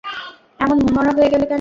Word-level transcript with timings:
এমন 0.59 0.77
মনমরা 0.77 1.11
হয়ে 1.11 1.29
গেলে 1.29 1.37
কেন? 1.37 1.49